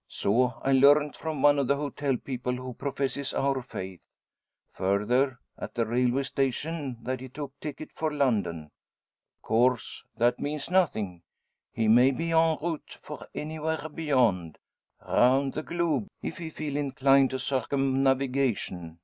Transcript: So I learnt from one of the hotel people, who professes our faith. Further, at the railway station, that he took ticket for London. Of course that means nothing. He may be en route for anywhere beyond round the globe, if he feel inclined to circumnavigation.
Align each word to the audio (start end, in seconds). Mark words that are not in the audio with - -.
So 0.09 0.59
I 0.63 0.71
learnt 0.71 1.15
from 1.15 1.43
one 1.43 1.59
of 1.59 1.67
the 1.67 1.75
hotel 1.75 2.17
people, 2.17 2.53
who 2.55 2.73
professes 2.73 3.35
our 3.35 3.61
faith. 3.61 4.01
Further, 4.73 5.37
at 5.59 5.75
the 5.75 5.85
railway 5.85 6.23
station, 6.23 6.97
that 7.03 7.19
he 7.21 7.29
took 7.29 7.53
ticket 7.59 7.91
for 7.91 8.11
London. 8.11 8.71
Of 9.43 9.43
course 9.43 10.03
that 10.17 10.39
means 10.39 10.71
nothing. 10.71 11.21
He 11.71 11.87
may 11.87 12.09
be 12.09 12.31
en 12.31 12.57
route 12.63 12.97
for 13.03 13.27
anywhere 13.35 13.87
beyond 13.93 14.57
round 15.07 15.53
the 15.53 15.61
globe, 15.61 16.07
if 16.23 16.39
he 16.39 16.49
feel 16.49 16.77
inclined 16.77 17.29
to 17.29 17.37
circumnavigation. 17.37 18.97